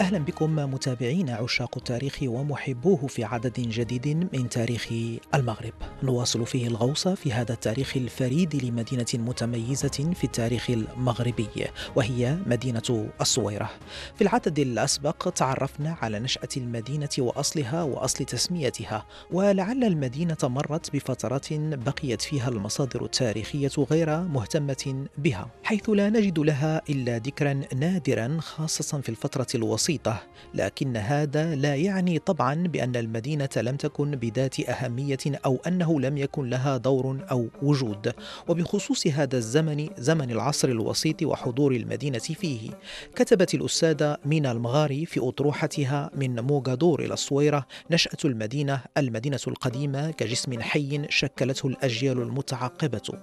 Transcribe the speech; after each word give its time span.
أهلا 0.00 0.18
بكم 0.18 0.56
متابعين 0.56 1.30
عشاق 1.30 1.76
التاريخ 1.76 2.18
ومحبوه 2.22 3.06
في 3.06 3.24
عدد 3.24 3.60
جديد 3.60 4.28
من 4.32 4.48
تاريخ 4.48 4.88
المغرب. 5.34 5.72
نواصل 6.02 6.46
فيه 6.46 6.66
الغوص 6.66 7.08
في 7.08 7.32
هذا 7.32 7.52
التاريخ 7.52 7.96
الفريد 7.96 8.64
لمدينة 8.64 9.06
متميزة 9.14 10.12
في 10.14 10.24
التاريخ 10.24 10.70
المغربي 10.70 11.48
وهي 11.96 12.38
مدينة 12.46 13.08
الصويرة. 13.20 13.70
في 14.14 14.22
العدد 14.22 14.58
الأسبق 14.58 15.28
تعرفنا 15.28 15.96
على 16.02 16.18
نشأة 16.18 16.48
المدينة 16.56 17.08
وأصلها 17.18 17.82
وأصل 17.82 18.24
تسميتها 18.24 19.06
ولعل 19.32 19.84
المدينة 19.84 20.38
مرت 20.42 20.92
بفترات 20.92 21.52
بقيت 21.52 22.22
فيها 22.22 22.48
المصادر 22.48 23.04
التاريخية 23.04 23.72
غير 23.90 24.20
مهتمة 24.20 25.06
بها 25.18 25.48
حيث 25.62 25.90
لا 25.90 26.10
نجد 26.10 26.38
لها 26.38 26.82
إلا 26.90 27.18
ذكرا 27.18 27.60
نادرا 27.74 28.38
خاصة 28.40 29.00
في 29.00 29.08
الفترة 29.08 29.46
الوسطى. 29.54 29.85
بسيطة 29.86 30.22
لكن 30.54 30.96
هذا 30.96 31.54
لا 31.54 31.74
يعني 31.74 32.18
طبعا 32.18 32.54
بأن 32.54 32.96
المدينة 32.96 33.48
لم 33.56 33.76
تكن 33.76 34.10
بذات 34.10 34.60
أهمية 34.60 35.18
أو 35.44 35.58
أنه 35.66 36.00
لم 36.00 36.18
يكن 36.18 36.50
لها 36.50 36.76
دور 36.76 37.26
أو 37.30 37.48
وجود. 37.62 38.12
وبخصوص 38.48 39.06
هذا 39.06 39.36
الزمن 39.36 39.88
زمن 39.98 40.30
العصر 40.30 40.68
الوسيط 40.68 41.22
وحضور 41.22 41.72
المدينة 41.72 42.18
فيه 42.18 42.70
كتبت 43.16 43.54
الأستاذة 43.54 44.16
مينا 44.24 44.52
المغاري 44.52 45.06
في 45.06 45.20
أطروحتها 45.20 46.10
من 46.14 46.40
موغادور 46.40 47.00
إلى 47.00 47.14
الصويرة 47.14 47.66
نشأة 47.90 48.18
المدينة 48.24 48.80
المدينة 48.98 49.40
القديمة 49.46 50.10
كجسم 50.10 50.60
حي 50.60 51.06
شكلته 51.08 51.66
الأجيال 51.66 52.22
المتعقبة. 52.22 53.18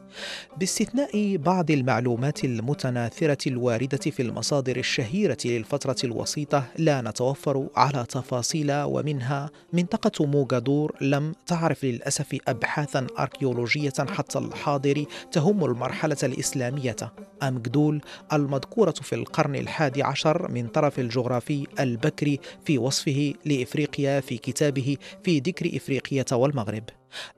باستثناء 0.58 1.38
بعض 1.38 1.72
المعلومات 1.72 2.44
المتناثرة 2.44 3.48
الواردة 3.48 4.12
في 4.12 4.22
المصادر 4.22 4.78
الشهيرة 4.78 5.38
للفترة 5.46 5.96
الوسيطة 6.04 6.53
لا 6.78 7.02
نتوفر 7.02 7.68
على 7.76 8.06
تفاصيل 8.10 8.72
ومنها 8.72 9.50
منطقة 9.74 10.26
موغادور. 10.26 10.96
لم 11.02 11.36
تعرف 11.48 11.84
للأسف 11.84 12.38
أبحاثا 12.48 13.08
أركيولوجية 13.20 13.94
حتى 14.00 14.40
الحاضر 14.40 15.06
تهم 15.32 15.66
المرحلة 15.66 16.18
الإسلامية. 16.24 16.96
أمجدول 17.44 18.02
المذكورة 18.34 18.92
في 19.02 19.16
القرن 19.16 19.56
الحادي 19.56 20.04
عشر 20.04 20.52
من 20.52 20.68
طرف 20.68 21.00
الجغرافي 21.00 21.68
البكري 21.80 22.40
في 22.66 22.78
وصفه 22.78 23.34
لإفريقيا 23.46 24.20
في 24.20 24.38
كتابه 24.38 24.98
في 25.24 25.40
ذكر 25.40 25.78
إفريقية 25.78 26.26
والمغرب. 26.32 26.84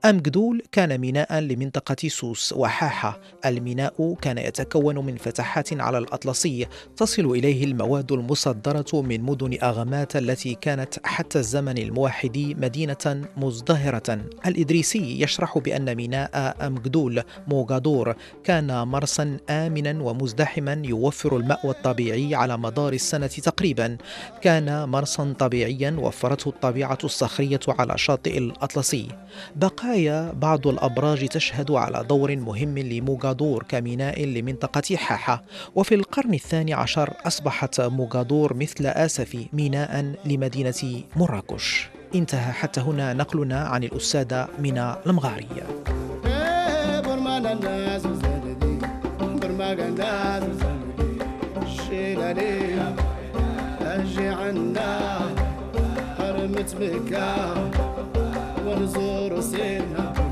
أمجدول 0.05 0.61
كان 0.71 0.97
ميناء 0.97 1.39
لمنطقة 1.39 2.07
سوس 2.07 2.53
وحاحة. 2.53 3.19
الميناء 3.45 4.15
كان 4.21 4.37
يتكون 4.37 5.05
من 5.05 5.17
فتحات 5.17 5.81
على 5.81 5.97
الأطلسي. 5.97 6.67
تصل 6.97 7.25
إليه 7.25 7.63
المواد 7.63 8.11
المصدرة 8.11 9.01
من 9.01 9.21
مدن 9.21 9.57
أغمات 9.63 10.15
التي 10.15 10.55
كانت 10.61 10.93
حتى 11.03 11.39
الزمن 11.39 11.77
الموحد 11.77 12.55
مدينة 12.57 13.21
مزدهرة. 13.37 14.21
الإدريسي 14.45 15.21
يشرح 15.21 15.57
بأن 15.57 15.95
ميناء 15.95 16.55
أمجدول 16.67 17.23
موغادور 17.47 18.15
كان 18.43 18.87
مرسا 18.87 19.37
آمنا 19.49 20.03
ومزدحما 20.03 20.81
يوفر 20.85 21.37
المأوى 21.37 21.71
الطبيعي 21.71 22.35
على 22.35 22.57
مدار 22.57 22.93
السنة 22.93 23.27
تقريبا. 23.27 23.97
كان 24.41 24.89
مرسا 24.89 25.33
طبيعيا 25.39 25.95
وفرته 25.99 26.49
الطبيعة 26.49 26.97
الصخرية 27.03 27.59
على 27.67 27.97
شاطئ 27.97 28.37
الأطلسي. 28.37 29.07
بقايا 29.65 30.31
بعض 30.31 30.67
الأبراج 30.67 31.27
تشهد 31.27 31.71
على 31.71 32.05
دور 32.09 32.35
مهم 32.35 32.79
لموغادور 32.79 33.63
كميناء 33.63 34.25
لمنطقة 34.25 34.95
حاحة. 34.95 35.43
وفي 35.75 35.95
القرن 35.95 36.33
الثاني 36.33 36.73
عشر 36.73 37.13
أصبحت 37.27 37.81
موغادور 37.81 38.53
مثل 38.53 38.85
آسف 38.85 39.45
ميناء 39.53 40.15
لمدينة 40.25 41.03
مراكش. 41.15 41.89
انتهى 42.15 42.51
حتى 42.51 42.81
هنا 42.81 43.13
نقلنا 43.13 43.59
عن 43.59 43.83
الأستاذة 43.83 44.47
مينا 44.59 44.99
المغارية 45.05 45.63
أجي 53.81 54.27
عنا 54.27 55.19
حرمت 56.17 56.75
Zorosena 58.83 60.24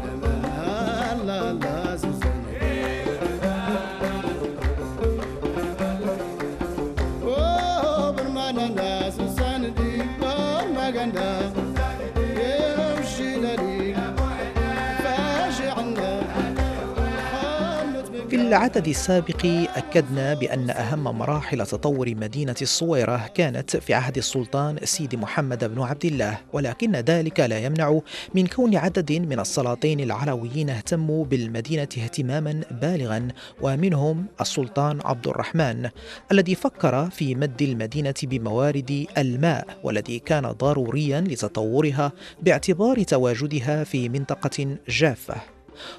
في 18.53 18.58
العدد 18.58 18.88
السابق 18.88 19.46
أكدنا 19.75 20.34
بأن 20.34 20.69
أهم 20.69 21.03
مراحل 21.03 21.66
تطور 21.66 22.16
مدينة 22.16 22.56
الصويرة 22.62 23.28
كانت 23.28 23.78
في 23.78 23.94
عهد 23.94 24.18
السلطان 24.18 24.78
سيدي 24.84 25.18
محمد 25.18 25.64
بن 25.64 25.81
عبد 25.81 26.06
الله 26.06 26.38
ولكن 26.53 26.91
ذلك 26.96 27.40
لا 27.40 27.59
يمنع 27.59 28.00
من 28.34 28.47
كون 28.47 28.75
عدد 28.75 29.12
من 29.12 29.40
السلاطين 29.40 30.00
العلويين 30.00 30.69
اهتموا 30.69 31.25
بالمدينة 31.25 31.90
اهتماما 31.97 32.62
بالغا 32.72 33.28
ومنهم 33.62 34.25
السلطان 34.41 35.00
عبد 35.06 35.28
الرحمن 35.28 35.90
الذي 36.31 36.56
فكر 36.56 37.09
في 37.09 37.35
مد 37.35 37.62
المدينة 37.62 38.16
بموارد 38.24 39.06
الماء 39.18 39.78
والذي 39.84 40.20
كان 40.20 40.52
ضروريا 40.52 41.22
لتطورها 41.22 42.12
باعتبار 42.41 43.03
تواجدها 43.03 43.84
في 43.84 44.09
منطقة 44.09 44.78
جافة. 44.90 45.53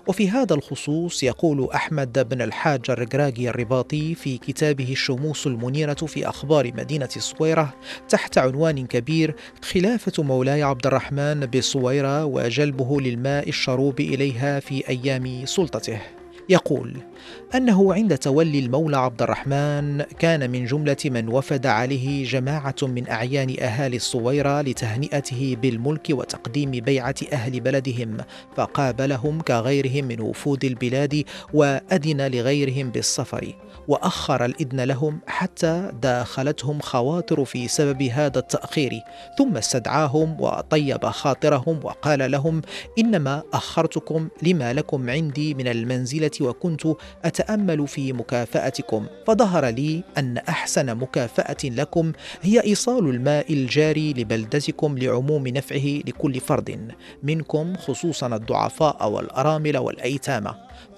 وفي 0.06 0.30
هذا 0.30 0.54
الخصوص 0.54 1.22
يقول 1.22 1.68
أحمد 1.74 2.28
بن 2.28 2.42
الحاج 2.42 2.80
الرقراقي 2.88 3.48
الرباطي 3.48 4.14
في 4.14 4.38
كتابه 4.38 4.92
الشموس 4.92 5.46
المنيرة 5.46 5.94
في 5.94 6.28
أخبار 6.28 6.72
مدينة 6.76 7.08
الصويرة 7.16 7.74
تحت 8.08 8.38
عنوان 8.38 8.86
كبير 8.86 9.34
خلافة 9.62 10.22
مولاي 10.22 10.62
عبد 10.62 10.86
الرحمن 10.86 11.40
بالصويرة 11.46 12.24
وجلبه 12.24 13.00
للماء 13.00 13.48
الشروب 13.48 14.00
إليها 14.00 14.60
في 14.60 14.88
أيام 14.88 15.46
سلطته. 15.46 16.00
يقول 16.48 16.96
أنه 17.54 17.94
عند 17.94 18.18
تولي 18.18 18.58
المولى 18.58 18.96
عبد 18.96 19.22
الرحمن 19.22 20.02
كان 20.02 20.50
من 20.50 20.64
جملة 20.64 20.96
من 21.04 21.28
وفد 21.28 21.66
عليه 21.66 22.24
جماعة 22.24 22.74
من 22.82 23.10
أعيان 23.10 23.56
أهالي 23.60 23.96
الصويرة 23.96 24.60
لتهنئته 24.60 25.56
بالملك 25.62 26.06
وتقديم 26.10 26.70
بيعة 26.70 27.14
أهل 27.32 27.60
بلدهم 27.60 28.16
فقابلهم 28.56 29.40
كغيرهم 29.40 30.04
من 30.04 30.20
وفود 30.20 30.64
البلاد 30.64 31.24
وأذن 31.54 32.30
لغيرهم 32.30 32.90
بالسفر 32.90 33.54
وأخر 33.88 34.44
الإذن 34.44 34.80
لهم 34.80 35.20
حتى 35.26 35.92
داخلتهم 36.02 36.80
خواطر 36.80 37.44
في 37.44 37.68
سبب 37.68 38.02
هذا 38.02 38.38
التأخير 38.38 39.00
ثم 39.38 39.56
استدعاهم 39.56 40.40
وطيب 40.40 41.06
خاطرهم 41.06 41.80
وقال 41.82 42.30
لهم 42.30 42.62
إنما 42.98 43.42
أخرتكم 43.52 44.28
لما 44.42 44.72
لكم 44.72 45.10
عندي 45.10 45.54
من 45.54 45.68
المنزلة 45.68 46.30
وكنت 46.40 46.82
أتأمل 47.24 47.88
في 47.88 48.12
مكافأتكم 48.12 49.06
فظهر 49.26 49.66
لي 49.66 50.02
أن 50.18 50.38
أحسن 50.38 50.94
مكافأة 50.94 51.56
لكم 51.64 52.12
هي 52.42 52.60
إيصال 52.64 53.08
الماء 53.10 53.52
الجاري 53.52 54.12
لبلدتكم 54.12 54.98
لعموم 54.98 55.48
نفعه 55.48 55.86
لكل 56.06 56.40
فرد 56.40 56.92
منكم 57.22 57.76
خصوصا 57.76 58.26
الضعفاء 58.26 59.10
والأرامل 59.10 59.78
والايتام 59.78 60.46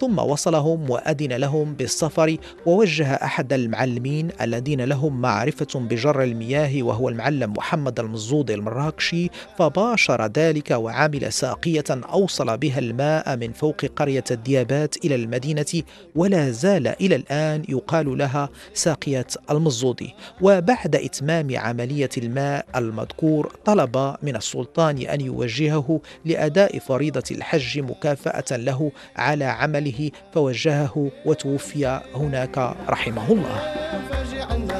ثم 0.00 0.18
وصلهم 0.18 0.90
وأذن 0.90 1.32
لهم 1.32 1.74
بالسفر 1.74 2.36
ووجه 2.66 3.14
أحد 3.14 3.52
المعلمين 3.52 4.28
الذين 4.40 4.80
لهم 4.80 5.20
معرفة 5.20 5.80
بجر 5.80 6.22
المياه 6.22 6.82
وهو 6.82 7.08
المعلم 7.08 7.52
محمد 7.52 8.00
المزود 8.00 8.50
المراكشي 8.50 9.30
فباشر 9.58 10.26
ذلك 10.26 10.70
وعمل 10.70 11.32
ساقية 11.32 11.84
أوصل 11.90 12.58
بها 12.58 12.78
الماء 12.78 13.36
من 13.36 13.52
فوق 13.52 13.84
قرية 13.84 14.24
الديابات 14.30 15.04
إلى 15.04 15.14
المدينة 15.14 15.82
ولا 16.16 16.50
زال 16.50 16.86
إلى 16.86 17.16
الآن 17.16 17.62
يقال 17.68 18.18
لها 18.18 18.48
ساقية 18.74 19.26
المزودي 19.50 20.14
وبعد 20.40 20.96
إتمام 20.96 21.56
عملية 21.56 22.10
الماء 22.18 22.66
المذكور 22.76 23.52
طلب 23.64 24.16
من 24.22 24.36
السلطان 24.36 24.98
أن 24.98 25.20
يوجهه 25.20 26.00
لأداء 26.24 26.78
فريضة 26.78 27.22
الحج 27.30 27.78
مكافأة 27.78 28.56
له 28.56 28.92
على 29.16 29.44
عمله 29.76 30.10
فوجهه 30.32 31.10
وتوفي 31.24 32.00
هناك 32.14 32.58
رحمه 32.88 33.32
الله. 33.32 34.75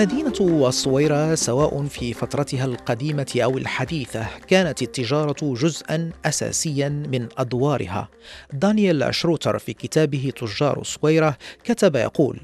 مدينة 0.00 0.66
الصويرة 0.68 1.34
سواء 1.34 1.86
في 1.86 2.12
فترتها 2.14 2.64
القديمة 2.64 3.32
أو 3.36 3.58
الحديثة 3.58 4.26
كانت 4.48 4.82
التجارة 4.82 5.36
جزءا 5.42 6.10
أساسيا 6.24 6.88
من 6.88 7.28
أدوارها. 7.38 8.08
دانيال 8.52 9.14
شروتر 9.14 9.58
في 9.58 9.72
كتابه 9.72 10.32
تجار 10.36 10.80
الصويرة 10.80 11.36
كتب 11.64 11.96
يقول 11.96 12.40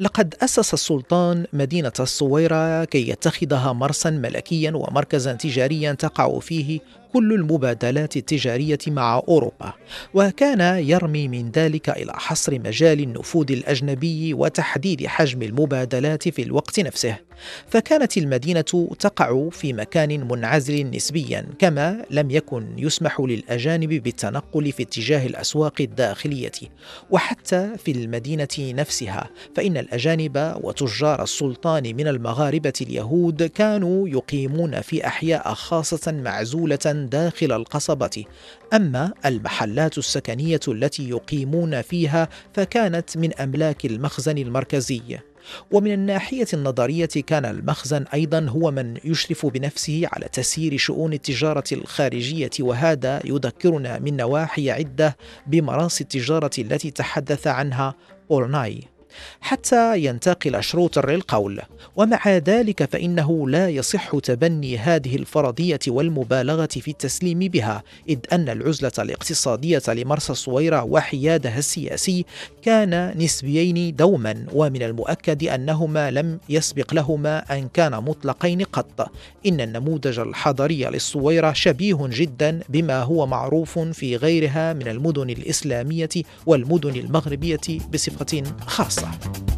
لقد 0.00 0.34
أسس 0.42 0.74
السلطان 0.74 1.46
مدينة 1.52 1.92
الصويرة 2.00 2.84
كي 2.84 3.08
يتخذها 3.08 3.72
مرسا 3.72 4.10
ملكيا 4.10 4.72
ومركزا 4.74 5.32
تجاريا 5.32 5.92
تقع 5.92 6.38
فيه 6.38 6.80
كل 7.16 7.32
المبادلات 7.32 8.16
التجارية 8.16 8.78
مع 8.86 9.22
أوروبا 9.28 9.72
وكان 10.14 10.60
يرمي 10.84 11.28
من 11.28 11.50
ذلك 11.50 11.88
إلى 11.88 12.12
حصر 12.12 12.58
مجال 12.58 13.00
النفوذ 13.00 13.52
الأجنبي 13.52 14.34
وتحديد 14.34 15.06
حجم 15.06 15.42
المبادلات 15.42 16.28
في 16.28 16.42
الوقت 16.42 16.80
نفسه. 16.80 17.16
فكانت 17.68 18.18
المدينة 18.18 18.94
تقع 19.00 19.48
في 19.50 19.72
مكان 19.72 20.28
منعزل 20.28 20.90
نسبيا 20.90 21.46
كما 21.58 22.04
لم 22.10 22.30
يكن 22.30 22.66
يسمح 22.78 23.20
للأجانب 23.20 23.88
بالتنقل 23.88 24.72
في 24.72 24.82
اتجاه 24.82 25.26
الأسواق 25.26 25.74
الداخلية. 25.80 26.50
وحتى 27.10 27.70
في 27.84 27.90
المدينة 27.90 28.48
نفسها 28.58 29.30
فإن 29.56 29.76
الأجانب 29.76 30.54
وتجار 30.62 31.22
السلطان 31.22 31.82
من 31.82 32.08
المغاربة 32.08 32.72
اليهود 32.80 33.42
كانوا 33.42 34.08
يقيمون 34.08 34.80
في 34.80 35.06
أحياء 35.06 35.54
خاصة 35.54 36.12
معزولة 36.12 37.05
داخل 37.08 37.52
القصبة. 37.52 38.24
أما 38.74 39.12
المحلات 39.26 39.98
السكنية 39.98 40.60
التي 40.68 41.10
يقيمون 41.10 41.82
فيها 41.82 42.28
فكانت 42.54 43.16
من 43.16 43.34
أملاك 43.34 43.84
المخزن 43.84 44.38
المركزي. 44.38 45.18
ومن 45.70 45.92
الناحية 45.92 46.46
النظرية 46.54 47.06
كان 47.06 47.44
المخزن 47.44 48.04
أيضا 48.14 48.46
هو 48.48 48.70
من 48.70 48.96
يشرف 49.04 49.46
بنفسه 49.46 50.02
على 50.12 50.28
تسيير 50.32 50.76
شؤون 50.76 51.12
التجارة 51.12 51.64
الخارجية 51.72 52.50
وهذا 52.60 53.20
يذكرنا 53.24 53.98
من 53.98 54.16
نواحي 54.16 54.70
عدة 54.70 55.16
بمراس 55.46 56.00
التجارة 56.00 56.50
التي 56.58 56.90
تحدث 56.90 57.46
عنها 57.46 57.94
أورناي. 58.30 58.95
حتى 59.40 59.98
ينتقل 60.04 60.62
شروتر 60.62 61.10
للقول. 61.10 61.60
ومع 61.96 62.28
ذلك 62.28 62.84
فإنه 62.84 63.48
لا 63.48 63.68
يصح 63.68 64.18
تبني 64.18 64.78
هذه 64.78 65.16
الفرضية 65.16 65.78
والمبالغة 65.88 66.66
في 66.66 66.90
التسليم 66.90 67.38
بها 67.38 67.82
إذ 68.08 68.18
أن 68.32 68.48
العزلة 68.48 68.92
الاقتصادية 68.98 69.82
لمرسى 69.88 70.32
الصويرة 70.32 70.82
وحيادها 70.84 71.58
السياسي 71.58 72.24
كان 72.62 73.18
نسبيين 73.18 73.96
دوما 73.96 74.46
ومن 74.52 74.82
المؤكد 74.82 75.44
أنهما 75.44 76.10
لم 76.10 76.38
يسبق 76.48 76.94
لهما 76.94 77.38
أن 77.38 77.68
كان 77.68 77.92
مطلقين 77.92 78.62
قط. 78.62 79.10
إن 79.46 79.60
النموذج 79.60 80.18
الحضري 80.18 80.84
للصويرة 80.84 81.52
شبيه 81.52 81.98
جدا 82.02 82.60
بما 82.68 83.02
هو 83.02 83.26
معروف 83.26 83.78
في 83.78 84.16
غيرها 84.16 84.72
من 84.72 84.88
المدن 84.88 85.30
الإسلامية 85.30 86.08
والمدن 86.46 86.96
المغربية 86.96 87.60
بصفة 87.92 88.42
خاصة. 88.66 89.05
bye. 89.06 89.55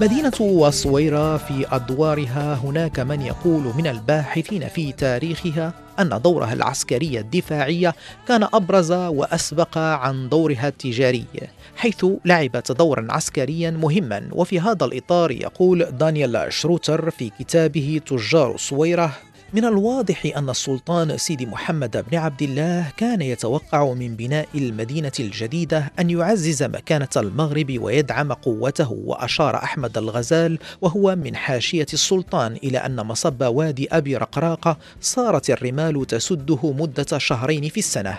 مدينة 0.00 0.32
الصويرة 0.68 1.36
في 1.36 1.66
أدوارها 1.70 2.54
هناك 2.54 3.00
من 3.00 3.22
يقول 3.22 3.62
من 3.76 3.86
الباحثين 3.86 4.68
في 4.68 4.92
تاريخها 4.92 5.72
أن 5.98 6.20
دورها 6.22 6.52
العسكري 6.52 7.18
الدفاعي 7.18 7.92
كان 8.28 8.42
أبرز 8.42 8.92
وأسبق 8.92 9.78
عن 9.78 10.28
دورها 10.28 10.68
التجاري 10.68 11.24
حيث 11.76 12.06
لعبت 12.24 12.72
دورا 12.72 13.06
عسكريا 13.10 13.70
مهما. 13.70 14.28
وفي 14.32 14.60
هذا 14.60 14.84
الإطار 14.84 15.30
يقول 15.30 15.84
دانيال 15.84 16.52
شروتر 16.52 17.10
في 17.10 17.30
كتابه 17.38 18.00
تجار 18.06 18.54
الصويرة 18.54 19.12
من 19.54 19.64
الواضح 19.64 20.32
أن 20.36 20.50
السلطان 20.50 21.18
سيدي 21.18 21.46
محمد 21.46 22.04
بن 22.10 22.18
عبد 22.18 22.42
الله 22.42 22.92
كان 22.96 23.22
يتوقع 23.22 23.92
من 23.92 24.16
بناء 24.16 24.48
المدينة 24.54 25.12
الجديدة 25.20 25.92
أن 25.98 26.10
يعزز 26.10 26.62
مكانة 26.62 27.08
المغرب 27.16 27.78
ويدعم 27.78 28.32
قوته 28.32 28.92
وأشار 28.92 29.56
أحمد 29.56 29.98
الغزال 29.98 30.58
وهو 30.80 31.16
من 31.16 31.36
حاشية 31.36 31.86
السلطان 31.92 32.52
إلى 32.52 32.78
أن 32.78 32.96
مصب 32.96 33.42
وادي 33.42 33.88
أبي 33.92 34.16
رقراقة 34.16 34.78
صارت 35.00 35.50
الرمال 35.50 36.06
تسده 36.06 36.72
مدة 36.72 37.18
شهرين 37.18 37.68
في 37.68 37.78
السنة. 37.78 38.18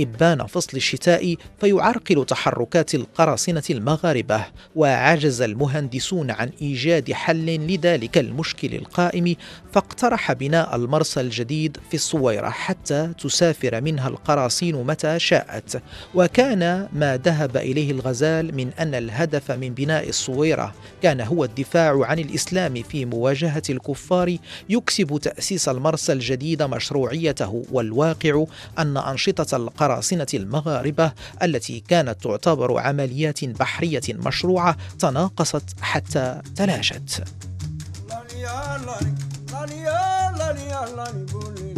إبان 0.00 0.46
فصل 0.46 0.76
الشتاء 0.76 1.36
فيعرقل 1.60 2.24
تحركات 2.24 2.94
القراصنة 2.94 3.62
المغاربة 3.70 4.44
وعجز 4.76 5.42
المهندسون 5.42 6.30
عن 6.30 6.50
إيجاد 6.62 7.12
حل 7.12 7.46
لذلك 7.46 8.18
المشكل 8.18 8.74
القائم 8.74 9.36
فاقترح 9.72 10.32
بناء 10.32 10.67
المرسى 10.74 11.20
الجديد 11.20 11.76
في 11.90 11.94
الصويرة 11.94 12.48
حتى 12.48 13.12
تسافر 13.20 13.80
منها 13.80 14.08
القراصين 14.08 14.74
متى 14.74 15.18
شاءت. 15.18 15.82
وكان 16.14 16.88
ما 16.92 17.16
ذهب 17.16 17.56
إليه 17.56 17.90
الغزال 17.90 18.54
من 18.54 18.70
أن 18.78 18.94
الهدف 18.94 19.50
من 19.50 19.74
بناء 19.74 20.08
الصويرة 20.08 20.74
كان 21.02 21.20
هو 21.20 21.44
الدفاع 21.44 22.06
عن 22.06 22.18
الإسلام 22.18 22.82
في 22.82 23.04
مواجهة 23.04 23.62
الكفار 23.70 24.36
يكسب 24.68 25.18
تأسيس 25.22 25.68
المرسى 25.68 26.12
الجديد 26.12 26.62
مشروعيته. 26.62 27.64
والواقع 27.72 28.44
أن 28.78 28.96
أنشطة 28.96 29.56
القراصنة 29.56 30.26
المغاربة 30.34 31.12
التي 31.42 31.80
كانت 31.88 32.22
تعتبر 32.22 32.78
عمليات 32.78 33.44
بحرية 33.44 34.02
مشروعة 34.08 34.76
تناقصت 34.98 35.64
حتى 35.80 36.40
تلاشت. 36.56 37.24
আল্লাহ 40.88 41.10
বলে। 41.32 41.77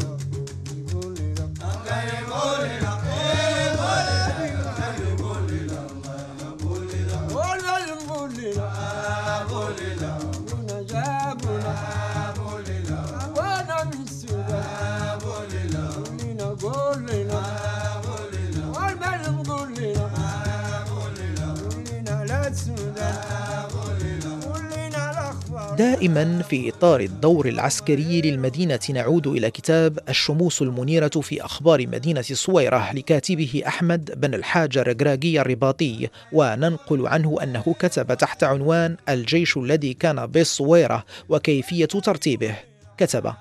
دائما 25.80 26.42
في 26.42 26.68
إطار 26.68 27.00
الدور 27.00 27.48
العسكري 27.48 28.20
للمدينة 28.20 28.80
نعود 28.90 29.26
إلى 29.26 29.50
كتاب 29.50 29.98
الشموس 30.08 30.62
المنيرة 30.62 31.08
في 31.08 31.44
أخبار 31.44 31.86
مدينة 31.86 32.24
الصويرة 32.30 32.92
لكاتبه 32.92 33.62
أحمد 33.66 34.20
بن 34.20 34.34
الحاج 34.34 34.78
الرقراقي 34.78 35.40
الرباطي. 35.40 36.08
وننقل 36.32 37.06
عنه 37.06 37.42
أنه 37.42 37.74
كتب 37.78 38.14
تحت 38.14 38.44
عنوان 38.44 38.96
الجيش 39.08 39.56
الذي 39.56 39.94
كان 39.94 40.26
بالصويرة 40.26 41.04
وكيفية 41.28 41.84
ترتيبه. 41.86 42.54
كتب 42.98 43.32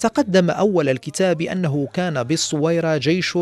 تقدم 0.00 0.50
أول 0.50 0.88
الكتاب 0.88 1.40
أنه 1.40 1.88
كان 1.94 2.22
بالصويرة 2.22 2.96
جيش 2.96 3.38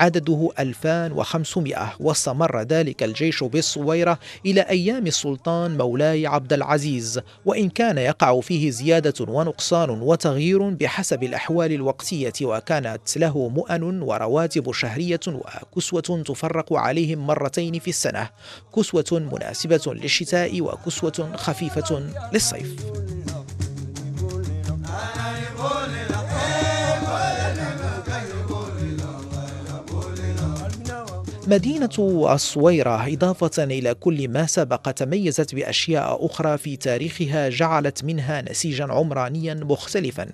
عدده 0.00 0.48
2500 0.58 1.94
واستمر 2.00 2.62
ذلك 2.62 3.02
الجيش 3.02 3.44
بالصويرة 3.44 4.18
إلى 4.46 4.60
أيام 4.60 5.06
السلطان 5.06 5.76
مولاي 5.78 6.26
عبد 6.26 6.52
العزيز 6.52 7.20
وإن 7.46 7.68
كان 7.68 7.98
يقع 7.98 8.40
فيه 8.40 8.70
زيادة 8.70 9.14
ونقصان 9.28 9.90
وتغيير 9.90 10.70
بحسب 10.70 11.22
الأحوال 11.22 11.72
الوقتية 11.72 12.32
وكانت 12.42 13.16
له 13.16 13.48
مؤن 13.48 14.02
ورواتب 14.02 14.72
شهرية 14.72 15.20
وكسوة 15.26 16.22
تفرق 16.26 16.72
عليهم 16.72 17.26
مرتين 17.26 17.78
في 17.78 17.88
السنة 17.88 18.30
كسوة 18.76 19.28
مناسبة 19.32 19.82
للشتاء 19.86 20.60
وكسوة 20.60 21.30
خفيفة 21.36 22.02
للصيف. 22.32 22.76
Olé. 25.62 26.11
مدينة 31.46 31.88
الصويرة 32.34 33.12
إضافة 33.12 33.64
إلى 33.64 33.94
كل 33.94 34.28
ما 34.28 34.46
سبق 34.46 34.90
تميزت 34.90 35.54
بأشياء 35.54 36.26
أخرى 36.26 36.58
في 36.58 36.76
تاريخها 36.76 37.48
جعلت 37.48 38.04
منها 38.04 38.42
نسيجا 38.50 38.84
عمرانيا 38.84 39.54
مختلفا. 39.54 40.26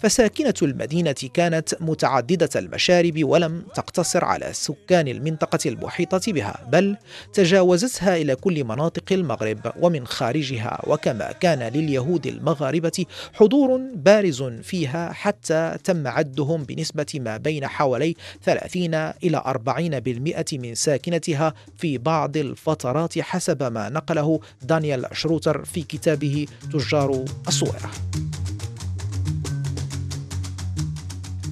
فساكنة 0.00 0.54
المدينة 0.62 1.14
كانت 1.34 1.74
متعددة 1.80 2.48
المشارب 2.56 3.24
ولم 3.24 3.62
تقتصر 3.74 4.24
على 4.24 4.48
سكان 4.52 5.08
المنطقة 5.08 5.58
المحيطة 5.66 6.32
بها 6.32 6.66
بل 6.68 6.96
تجاوزتها 7.32 8.16
إلى 8.16 8.34
كل 8.36 8.64
مناطق 8.64 9.12
المغرب 9.12 9.72
ومن 9.80 10.06
خارجها. 10.06 10.80
وكما 10.86 11.32
كان 11.32 11.62
لليهود 11.62 12.26
المغاربة 12.26 13.04
حضور 13.34 13.80
بارز 13.94 14.42
فيها 14.42 15.12
حتى 15.12 15.76
تم 15.84 16.06
عدهم 16.06 16.64
بنسبة 16.64 17.06
ما 17.14 17.36
بين 17.36 17.66
حوالي 17.66 18.14
30 18.44 18.94
إلى 18.94 19.42
40% 19.46 20.52
من 20.62 20.74
ساكنتها 20.74 21.54
في 21.76 21.98
بعض 21.98 22.36
الفترات 22.36 23.18
حسب 23.18 23.62
ما 23.62 23.88
نقله 23.88 24.40
دانيال 24.62 25.06
شروتر 25.12 25.64
في 25.64 25.82
كتابه 25.82 26.46
تجار 26.72 27.24
الصويرة 27.48 28.21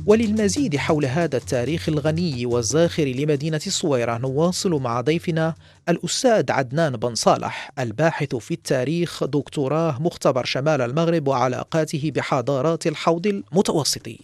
وللمزيد 0.07 0.77
حول 0.77 1.05
هذا 1.05 1.37
التاريخ 1.37 1.89
الغني 1.89 2.47
والزاخر 2.47 3.03
لمدينة 3.03 3.61
الصويرة 3.67 4.19
نواصل 4.19 4.83
مع 4.83 5.01
ضيفنا 5.01 5.55
الأستاذ 5.89 6.53
عدنان 6.53 6.93
بن 6.93 7.15
صالح 7.15 7.71
الباحث 7.79 8.37
في 8.37 8.55
التاريخ 8.55 9.25
دكتوراه 9.25 10.03
مختبر 10.03 10.45
شمال 10.45 10.81
المغرب 10.81 11.29
وعلاقاته 11.29 12.13
بحضارات 12.17 12.87
الحوض 12.87 13.27
المتوسطي 13.27 14.19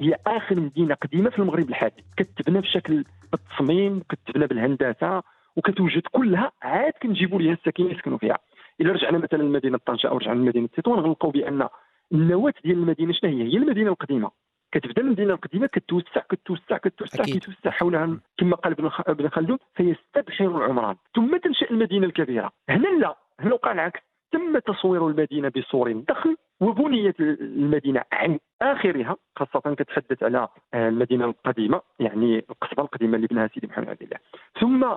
هي 0.00 0.16
آخر 0.26 0.60
مدينة 0.60 0.94
قديمة 0.94 1.30
في 1.30 1.38
المغرب 1.38 1.68
الحديث 1.68 2.04
كتبنا 2.16 2.60
بشكل 2.60 3.04
التصميم 3.34 4.02
كتبنا 4.08 4.46
بالهندسة 4.46 5.22
وكتوجد 5.56 6.02
كلها 6.12 6.52
عاد 6.62 6.92
كنجيبوا 7.02 7.40
ليها 7.40 7.52
الساكنين 7.52 7.90
يسكنوا 7.90 8.18
فيها. 8.18 8.38
إلا 8.80 8.92
رجعنا 8.92 9.18
مثلا 9.18 9.42
لمدينة 9.42 9.78
طنجه 9.86 10.08
أو 10.08 10.16
رجعنا 10.18 10.40
لمدينة 10.40 10.68
تطوان 10.76 10.98
غنلقاو 10.98 11.30
بأن 11.30 11.68
النواه 12.12 12.54
ديال 12.64 12.76
المدينة 12.76 13.12
شنو 13.12 13.30
هي؟ 13.30 13.42
هي 13.42 13.56
المدينة 13.56 13.90
القديمة. 13.90 14.30
كتبدا 14.72 15.02
المدينة 15.02 15.34
القديمه 15.34 15.66
كتوسع 15.66 16.20
كتوسع 16.20 16.76
كتوسع 16.76 17.24
كتوسع 17.24 17.70
حولها 17.70 18.20
كما 18.38 18.56
قال 18.56 18.76
ابن 19.08 19.28
خلدون 19.28 19.58
فيستبحر 19.74 20.44
العمران. 20.44 20.96
ثم 21.14 21.36
تنشأ 21.36 21.70
المدينة 21.70 22.06
الكبيرة. 22.06 22.52
هنا 22.68 22.88
لا 22.88 23.16
هنا 23.40 23.54
وقع 23.54 23.72
العكس. 23.72 24.00
تم 24.32 24.58
تصوير 24.58 25.08
المدينة 25.08 25.52
بصور 25.56 25.92
ضخم 25.92 26.34
وبنيت 26.60 27.20
المدينة 27.20 28.02
عن 28.12 28.38
آخرها 28.62 29.16
خاصة 29.36 29.74
كتحدث 29.74 30.22
على 30.22 30.48
المدينة 30.74 31.24
القديمة 31.24 31.80
يعني 32.00 32.44
القصبة 32.50 32.82
القديمة 32.82 33.16
اللي 33.16 33.26
بناها 33.26 33.50
سيدي 33.54 33.66
محمد 33.66 33.88
عبد 33.88 34.02
الله. 34.02 34.16
ثم 34.60 34.94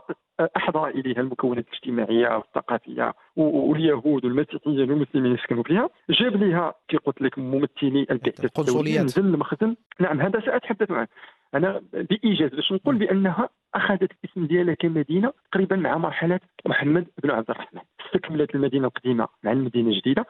أحضر 0.58 0.88
إليها 0.88 1.22
المكونات 1.22 1.66
الاجتماعية 1.68 2.36
والثقافية 2.36 3.14
واليهود 3.36 4.26
والمسيحيين 4.26 4.92
والمسلمين 4.92 5.34
يسكنوا 5.34 5.64
فيها. 5.64 5.90
جاب 6.10 6.36
لها 6.36 6.74
كي 6.88 6.98
قلت 6.98 7.22
لك 7.22 7.40
ممثلي 7.40 8.06
البعثه 8.12 8.44
القنصليات 8.44 9.04
نزل 9.04 9.26
المخزن. 9.26 9.76
نعم 10.00 10.22
هذا 10.22 10.40
سأتحدث 10.40 10.92
عنه 10.92 11.08
أنا 11.56 11.82
بإيجاز 11.94 12.50
باش 12.50 12.72
نقول 12.72 12.96
بأنها 12.96 13.50
أخذت 13.76 14.12
الاسم 14.24 14.46
ديالها 14.46 14.74
كمدينة 14.74 15.34
تقريبا 15.52 15.76
مع 15.76 15.98
مرحلة 15.98 16.40
محمد 16.66 17.08
بن 17.24 17.32
عبد 17.32 17.50
الرحمن. 17.50 17.82
استكملت 18.06 18.56
المدينة 18.56 18.88
القديمة 18.88 19.28
مع 19.44 19.52
المدينة 19.52 19.90
الجديدة. 19.90 20.26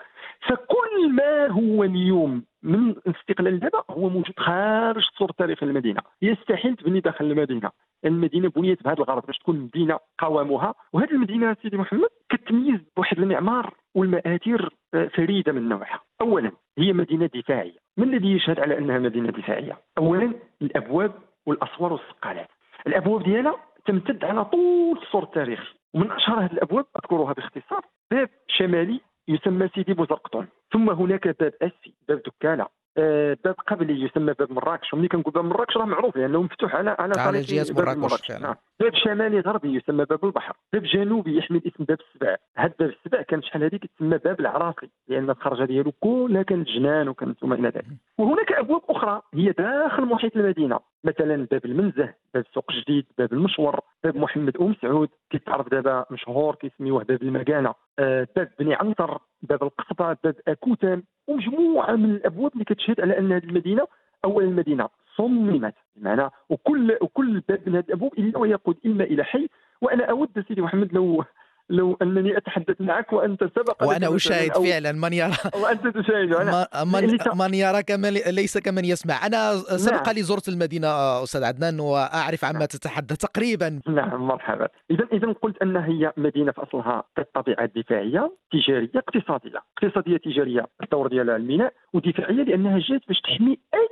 فكل 0.47 1.11
ما 1.15 1.47
هو 1.47 1.83
اليوم 1.83 2.43
من 2.63 2.95
استقلال 3.07 3.59
دابا 3.59 3.83
هو 3.89 4.09
موجود 4.09 4.39
خارج 4.39 5.03
صور 5.17 5.31
تاريخ 5.31 5.63
المدينة 5.63 6.01
يستحيل 6.21 6.75
تبني 6.75 6.99
داخل 6.99 7.25
المدينة. 7.25 7.71
المدينة 8.05 8.49
بنيت 8.49 8.83
بهذا 8.83 8.97
الغرض 8.97 9.25
باش 9.25 9.37
تكون 9.37 9.59
مدينة 9.59 9.99
قوامها. 10.19 10.73
وهذه 10.93 11.11
المدينة 11.11 11.55
سيدي 11.61 11.77
محمد 11.77 12.09
كتميز 12.29 12.79
بواحد 12.97 13.19
المعمار 13.19 13.73
والمآثير 13.95 14.69
آه، 14.93 15.07
فريدة 15.07 15.51
من 15.51 15.69
نوعها. 15.69 15.99
اولا 16.21 16.51
هي 16.77 16.93
مدينة 16.93 17.29
دفاعية. 17.35 17.77
من 17.97 18.13
الذي 18.13 18.31
يشهد 18.31 18.59
على 18.59 18.77
أنها 18.77 18.99
مدينة 18.99 19.29
دفاعية؟ 19.31 19.77
اولا 19.97 20.33
الأبواب 20.61 21.11
والأسوار 21.45 21.93
والسقالات 21.93 22.47
الأبواب 22.87 23.23
ديالها 23.23 23.55
تمتد 23.85 24.23
على 24.25 24.45
طول 24.45 24.97
السور 25.01 25.23
التاريخي 25.23 25.75
ومن 25.93 26.11
أشهر 26.11 26.39
هذه 26.39 26.51
الأبواب 26.53 26.85
أذكرها 26.95 27.33
باختصار 27.33 27.85
باب 28.11 28.29
شمالي 28.47 28.99
يسمى 29.27 29.69
سيدي 29.75 29.93
بوزرقطون. 29.93 30.47
ثم 30.73 30.89
هناك 30.89 31.27
باب 31.27 31.53
اسي 31.61 31.82
باب 32.07 32.21
دكاله 32.21 32.67
آه، 32.97 33.37
باب 33.43 33.55
قبلي 33.67 34.01
يسمى 34.01 34.33
باب 34.33 34.51
مراكش 34.51 34.93
وملي 34.93 35.07
كنقول 35.07 35.33
باب 35.33 35.45
مراكش 35.45 35.77
راه 35.77 35.85
معروف 35.85 36.17
لأنه 36.17 36.41
مفتوح 36.41 36.75
على 36.75 36.95
على 36.99 37.13
على 37.17 37.41
جهه 37.41 37.73
مراكش, 37.73 37.97
مراكش. 37.97 38.31
نعم. 38.31 38.55
باب 38.83 38.95
شمالي 38.95 39.39
غربي 39.39 39.75
يسمى 39.75 40.05
باب 40.05 40.25
البحر 40.25 40.55
باب 40.73 40.83
جنوبي 40.83 41.37
يحمل 41.37 41.61
اسم 41.67 41.83
باب 41.83 41.97
السبع. 41.99 42.35
هذا 42.55 42.73
باب 42.79 42.89
السبع 42.89 43.21
كان 43.21 43.41
شحال 43.41 43.63
هذيك 43.63 43.85
تسمى 43.85 44.17
باب 44.17 44.39
العراقي 44.39 44.87
لأن 45.07 45.29
الخرجة 45.29 45.65
ديالو 45.65 45.91
كلها 45.91 46.43
كانت 46.43 46.67
جنان 46.67 47.07
وكانت 47.07 47.43
وما 47.43 47.55
إلى 47.55 47.67
ذلك. 47.67 47.85
وهناك 48.17 48.51
أبواب 48.51 48.81
أخرى 48.89 49.21
هي 49.33 49.51
داخل 49.51 50.05
محيط 50.05 50.37
المدينة 50.37 50.79
مثلا 51.03 51.47
باب 51.51 51.65
المنزه 51.65 52.13
باب 52.33 52.45
سوق 52.53 52.71
جديد 52.71 53.05
باب 53.17 53.33
المشور 53.33 53.79
باب 54.03 54.17
محمد 54.17 54.57
أم 54.57 54.75
سعود 54.81 55.09
كيتعرف 55.29 55.69
دابا 55.69 56.05
مشهور 56.11 56.55
كيسميوه 56.55 57.03
باب 57.03 57.23
المكانة. 57.23 57.73
آه 57.99 58.27
باب 58.35 58.51
بني 58.59 58.75
عنتر 58.75 59.17
باب 59.41 59.63
القصبة 59.63 60.17
باب 60.23 60.35
اكوتام 60.47 61.03
ومجموعة 61.27 61.95
من 61.95 62.11
الأبواب 62.11 62.53
اللي 62.53 62.65
كتشهد 62.65 63.01
على 63.01 63.19
أن 63.19 63.31
هذه 63.31 63.43
المدينة 63.43 63.87
أول 64.25 64.43
المدينة. 64.43 64.89
صممت 65.17 65.73
بمعنى 65.95 66.29
وكل 66.49 66.97
وكل 67.01 67.39
باب 67.49 67.59
من 67.65 67.75
هذه 67.75 67.85
الأبواب 67.87 68.13
إلا 68.13 68.37
ويقود 68.37 68.77
إما 68.85 69.03
إلى 69.03 69.23
حي 69.23 69.49
وأنا 69.81 70.05
أود 70.05 70.45
سيدي 70.47 70.61
محمد 70.61 70.93
لو 70.93 71.23
لو 71.69 71.97
أنني 72.01 72.37
أتحدث 72.37 72.81
معك 72.81 73.13
وأنت 73.13 73.43
سبق 73.43 73.83
وأنا 73.83 74.15
أشاهد 74.15 74.51
فعلا 74.51 74.91
من 74.91 75.13
يرى 75.13 75.33
وأنت 75.63 75.87
تشاهد 75.87 76.33
أنا 76.33 76.67
من, 76.85 77.37
من 77.37 77.53
يرى 77.53 77.83
كما 77.83 78.07
ليس 78.11 78.57
كمن 78.57 78.85
يسمع. 78.85 79.25
أنا 79.25 79.53
سبق 79.55 80.05
نعم. 80.05 80.15
لي 80.15 80.23
زرت 80.23 80.49
المدينة 80.49 80.87
أستاذ 81.23 81.43
عدنان 81.43 81.79
وأعرف 81.79 82.45
عما 82.45 82.65
تتحدث 82.65 83.17
تقريبا. 83.17 83.81
نعم 83.87 84.27
مرحبا. 84.27 84.67
اذا 84.91 85.07
اذا 85.13 85.31
قلت 85.31 85.61
أن 85.61 85.77
هي 85.77 86.13
مدينة 86.17 86.51
في 86.51 86.63
أصلها 86.63 87.03
الطبيعه 87.17 87.69
دفاعيه 87.75 88.31
تجارية 88.51 88.91
اقتصادية. 88.95 89.59
اقتصادية 89.77 90.17
تجارية 90.17 90.65
الدور 90.83 91.07
ديالها 91.07 91.35
الميناء 91.35 91.73
ودفاعية 91.93 92.43
لأنها 92.43 92.79
جات 92.79 93.01
باش 93.07 93.21
تحمي 93.21 93.59
أي 93.73 93.87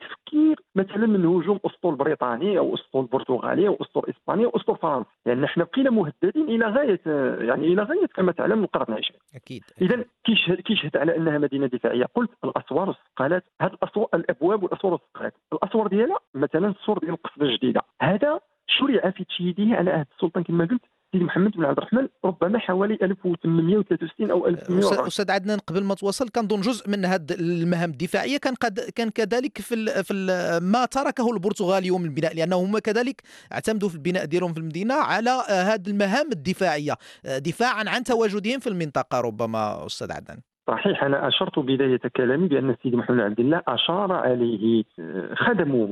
تفكير 0.00 0.56
مثلا 0.74 1.06
من 1.06 1.26
هجوم 1.26 1.60
أسطول 1.66 1.94
بريطاني 1.94 2.58
أو 2.58 2.74
أسطول 2.74 3.06
برتغالي 3.06 3.68
أو 3.68 3.78
أسطول 3.80 4.02
إسباني 4.08 4.44
أو 4.44 4.50
أسطول 4.56 4.76
فرنسي. 4.76 5.08
لأن 5.26 5.36
يعني 5.36 5.46
إحنا 5.46 5.64
بقينا 5.64 5.90
مهددين 5.90 6.48
إلى 6.48 6.66
غاية 6.66 7.00
يعني 7.48 7.66
إلى 7.66 7.82
غاية 7.82 8.06
كما 8.06 8.32
تعلم 8.32 8.64
القرن 8.64 8.92
العشرين 8.92 9.20
أكيد 9.34 9.62
اذا 9.80 10.04
كيشهد 10.24 10.60
كيشهد 10.60 10.96
على 10.96 11.16
أنها 11.16 11.38
مدينة 11.38 11.66
دفاعية. 11.66 12.04
قلت 12.04 12.30
الأسوار 12.44 12.88
والسقالات 12.88 13.44
هذه 13.60 13.72
الأسوار 13.72 14.08
الأبواب 14.14 14.62
والأسوار 14.62 14.92
والسقالات 14.92 15.34
الأسوار 15.52 15.86
ديالها 15.86 16.18
مثلا 16.34 16.68
السور 16.68 16.98
ديال 16.98 17.12
القصبة 17.12 17.46
الجديدة. 17.46 17.80
هذا 18.02 18.40
شرع 18.66 19.10
في 19.10 19.24
تشييده 19.24 19.76
على 19.76 19.90
عهد 19.90 20.06
السلطان 20.14 20.42
كما 20.44 20.64
قلت. 20.64 20.82
سيدي 21.12 21.24
محمد 21.24 21.50
بن 21.50 21.64
عبد 21.64 21.78
الرحمن 21.78 22.08
ربما 22.24 22.58
حوالي 22.58 22.98
1863 23.02 24.30
أو 24.30 24.46
1800 24.46 25.06
أستاذ 25.06 25.30
عدنان 25.30 25.58
قبل 25.58 25.84
ما 25.84 25.94
توصل 25.94 26.28
كنظن 26.28 26.60
جزء 26.60 26.90
من 26.90 27.04
هذه 27.04 27.24
المهام 27.40 27.90
الدفاعية 27.90 28.38
كان 28.38 28.54
قد 28.54 28.80
كان 28.96 29.10
كذلك 29.10 29.58
في 29.58 29.74
ال 29.74 30.04
في 30.04 30.12
ال 30.14 30.26
ما 30.72 30.84
تركه 30.84 31.32
البرتغال 31.32 31.86
يوم 31.86 32.04
البناء 32.04 32.36
لأنه 32.36 32.56
هم 32.56 32.78
كذلك 32.78 33.22
اعتمدوا 33.52 33.88
في 33.88 33.94
البناء 33.94 34.24
ديالهم 34.24 34.52
في 34.52 34.60
المدينة 34.60 34.94
على 34.94 35.30
هذه 35.48 35.88
المهام 35.88 36.28
الدفاعية 36.32 36.92
دفاعا 37.24 37.84
عن 37.88 38.02
تواجدهم 38.02 38.58
في 38.58 38.66
المنطقة 38.66 39.20
ربما 39.20 39.86
أستاذ 39.86 40.12
عدنان. 40.12 40.38
صحيح 40.66 41.04
أنا 41.04 41.28
أشرت 41.28 41.58
بداية 41.58 42.00
كلامي 42.16 42.48
بأن 42.48 42.70
السيد 42.70 42.94
محمد 42.94 43.20
عبد 43.20 43.40
الله 43.40 43.62
أشار 43.68 44.12
عليه 44.12 44.84
آه، 44.98 45.34
خدمه 45.34 45.88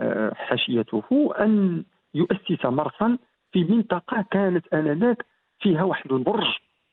وحاشيته 0.00 1.02
أن 1.40 1.84
يؤسس 2.14 2.64
مرسا 2.64 3.18
في 3.52 3.64
منطقة 3.64 4.24
كانت 4.30 4.66
آنذاك 4.74 5.26
فيها 5.60 5.82
واحد 5.82 6.12
البرج 6.12 6.46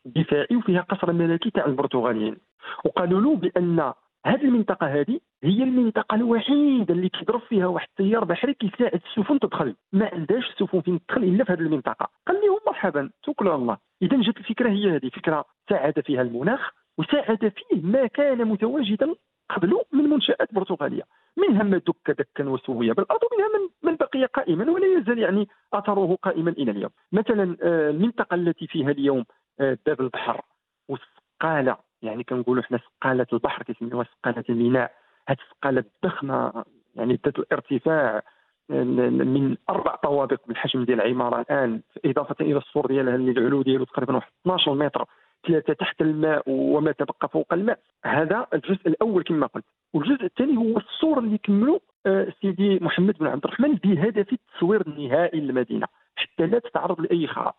دفاعي 0.05 0.55
وفيها 0.55 0.81
قصر 0.81 1.13
ملكي 1.13 1.50
تاع 1.50 1.65
البرتغاليين. 1.65 2.38
وقالوا 2.85 3.21
له 3.21 3.35
بأن 3.35 3.93
هذه 4.25 4.41
المنطقة 4.41 4.88
هذه 4.88 5.19
هي 5.43 5.63
المنطقة 5.63 6.15
الوحيدة 6.15 6.93
اللي 6.93 7.09
كيضرب 7.09 7.41
فيها 7.41 7.67
واحد 7.67 7.88
التيار 7.89 8.24
بحري 8.24 8.53
كيساعد 8.53 9.01
السفن 9.05 9.39
تدخل. 9.39 9.75
ما 9.93 10.09
عندهاش 10.13 10.50
السفن 10.50 10.81
فين 10.81 11.00
تدخل 11.05 11.24
إلا 11.24 11.43
في 11.43 11.53
هذه 11.53 11.59
المنطقة. 11.59 12.09
قال 12.27 12.38
لهم 12.38 12.59
مرحبا 12.67 13.09
توكلوا 13.24 13.53
على 13.53 13.62
الله. 13.62 13.77
إذا 14.01 14.21
جات 14.21 14.38
الفكرة 14.38 14.69
هي 14.69 14.95
هذه 14.95 15.09
فكرة 15.09 15.45
ساعد 15.69 16.00
فيها 16.00 16.21
المناخ 16.21 16.71
وساعد 16.97 17.53
فيه 17.55 17.81
ما 17.81 18.07
كان 18.07 18.47
متواجدا 18.47 19.15
قبل 19.50 19.81
من 19.93 20.03
منشآت 20.03 20.53
برتغالية. 20.53 21.03
منها 21.38 21.63
ما 21.63 21.77
دك 21.77 22.12
دكا 22.12 22.50
وسوي 22.50 22.94
بالارض 22.94 23.20
ومنها 23.24 23.48
من 23.48 23.70
من 23.84 23.96
بقي 23.96 24.25
قائما 24.25 24.72
ولا 24.72 25.00
يزال 25.00 25.20
يعني 25.20 25.48
أثره 25.74 26.18
قائما 26.22 26.51
إلى 26.51 26.72
اليوم. 26.72 26.92
مثلا 27.12 27.58
آه، 27.62 27.89
المنطقة 27.89 28.36
التي 28.36 28.68
فيها 28.68 28.92
اليوم 28.92 29.25
آه، 29.60 29.77
باب 29.86 30.01
البحر 30.01 30.42
والسقاله 30.89 31.77
يعني 32.01 32.24
كنقولوا 32.24 32.63
حنا 32.63 32.77
سقاله 32.77 33.27
البحر 33.34 33.63
كيسميوها 33.63 34.06
سقاله 34.20 34.44
الميناء. 34.50 34.92
هذه 35.27 35.38
السقاله 35.51 35.84
الضخمة 35.96 36.65
يعني 36.96 37.20
ذات 37.25 37.39
الارتفاع 37.39 38.22
من 38.70 39.58
أربع 39.70 39.96
طوابق 39.96 40.39
بالحجم 40.48 40.84
ديال 40.84 41.01
العمارة 41.01 41.42
الآن 41.42 41.82
إضافة 42.06 42.36
إلى 42.42 42.58
السور 42.58 42.86
ديالها 42.86 43.15
اللي 43.15 43.32
العلو 43.32 43.62
ديالو 43.62 43.86
تقريبا 43.86 44.15
واحد 44.15 44.32
12 44.42 44.74
متر. 44.74 45.06
ثلاثة 45.48 45.74
تحت 45.74 46.02
الماء 46.02 46.44
وما 46.48 46.92
تبقى 46.92 47.30
فوق 47.30 47.54
الماء. 47.54 47.80
هذا 48.06 48.48
الجزء 48.54 48.88
الأول 48.88 49.24
كما 49.24 49.48
قلت. 49.48 49.66
والجزء 49.94 50.24
الثاني 50.25 50.58
هو 50.58 50.78
الصور 50.78 51.20
اللي 51.20 51.38
كملوا 51.38 51.80
آه، 52.06 52.34
سيدي 52.42 52.80
محمد 52.82 53.18
بن 53.18 53.28
عبد 53.28 53.46
الرحمن 53.46 53.74
بهدف 53.75 54.34
التصوير 54.34 54.88
النهائي 54.88 55.40
للمدينة 55.40 55.88
حتى 56.16 56.46
لا 56.46 56.60
تتعرض 56.60 57.02
لأي 57.02 57.28
خراب. 57.28 57.54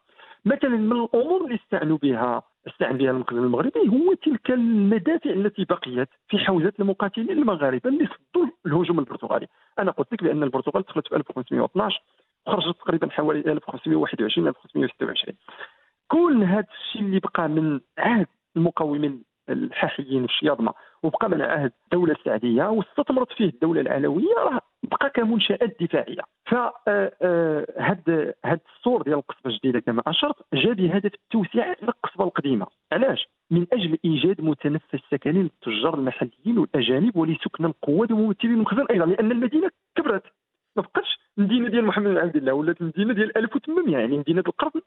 مثلا 0.45 0.71
من 0.77 0.93
الأمور 0.93 1.45
اللي 1.45 1.55
استعنوا 1.55 1.99
بها 1.99 2.43
استعن 2.69 2.97
بها 2.97 3.11
المقدم 3.11 3.39
المغربي 3.45 3.89
هو 3.89 4.15
تلك 4.15 4.51
المدافع 4.51 5.31
التي 5.31 5.65
بقيت 5.65 6.09
في 6.29 6.39
حوزة 6.39 6.73
المقاتلين 6.81 7.31
المغاربة 7.31 7.91
اللي 7.91 8.07
صدوا 8.07 8.47
الهجوم 8.67 8.99
البرتغالي. 8.99 9.47
أنا 9.79 9.91
قلت 9.91 10.13
لك 10.13 10.25
بأن 10.25 10.43
البرتغال 10.43 10.83
دخلت 10.83 11.09
في 11.09 11.17
1512 11.17 12.03
وخرجت 12.47 12.77
تقريبا 12.79 13.11
حوالي 13.11 13.53
1521 13.53 14.49
1526 14.49 15.37
كل 16.09 16.43
هذا 16.45 16.67
الشيء 16.81 17.03
اللي 17.03 17.21
بقى 17.21 17.49
من 17.49 17.81
عهد 17.99 18.27
المقاومين 18.57 19.25
الحاشيين 19.49 20.25
الشياضمه 20.25 20.73
وبقى 21.03 21.31
من 21.31 21.43
عهد 21.43 21.73
الدولة 21.85 22.13
السعدية 22.13 22.65
واستثمرت 22.65 23.33
فيه 23.33 23.45
الدولة 23.45 23.81
العلوية 23.81 24.35
راه 24.39 24.61
بقى 24.83 25.11
كمنشات 25.11 25.83
دفاعية. 25.83 26.21
ف 26.47 26.55
هاد 26.55 26.73
آه، 27.23 27.67
هاد 27.79 28.35
آه، 28.45 28.61
الصور 28.79 29.03
ديال 29.03 29.15
القصبة 29.15 29.51
الجديدة 29.51 29.81
كما 29.81 30.03
أشرت 30.07 30.37
جاء 30.55 30.73
بهدف 30.73 31.15
التوسعه 31.15 31.73
إلى 31.83 31.89
القصبة 31.89 32.25
القديمة. 32.25 32.67
علاش؟ 32.93 33.29
من 33.51 33.67
أجل 33.73 33.99
إيجاد 34.05 34.41
متنفس 34.41 34.99
سكني 35.11 35.43
للتجار 35.43 35.95
المحليين 35.95 36.59
والأجانب 36.59 37.17
ولسكن 37.17 37.65
القوات 37.65 38.11
وممثلين 38.13 38.55
المخزن 38.55 38.87
أيضا 38.91 39.07
لأن 39.07 39.31
المدينة 39.33 39.71
كبرت. 39.97 40.23
ما 40.77 40.83
بقاش 40.83 41.19
المدينة 41.39 41.69
ديال 41.69 41.85
محمد 41.85 42.07
بن 42.11 42.19
عبد 42.19 42.37
الله 42.37 42.53
ولات 42.53 42.81
المدينة 42.81 43.13
ديال 43.15 43.39
1800 43.39 43.97
يعني 43.99 44.19
مدينة 44.19 44.43
القرن 44.49 44.81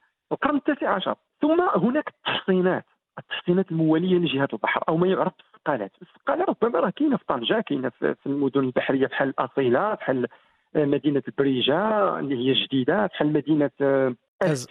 عشر. 0.90 1.14
ثم 1.42 1.60
هناك 1.60 2.08
التحصينات. 2.08 2.84
التحصينات 3.18 3.70
الموالية 3.70 4.18
لجهة 4.18 4.48
البحر 4.52 4.84
أو 4.88 4.96
ما 4.96 5.06
يعرف 5.08 5.32
بالسقالات 5.38 5.92
السقاله 6.02 6.44
ربما 6.44 6.80
راه 6.80 6.90
كاينة 6.90 7.16
في 7.16 7.24
طنجة 7.28 7.60
كاينة 7.60 7.88
في 7.98 8.26
المدن 8.26 8.60
البحرية 8.60 9.06
بحال 9.06 9.28
الأصيلة 9.28 9.94
بحال 9.94 10.26
مدينة 10.74 11.22
البريجة 11.28 11.78
اللي 12.18 12.36
هي 12.38 12.64
جديدة 12.64 13.06
بحال 13.06 13.32
مدينة 13.32 13.70
آه، 13.80 14.14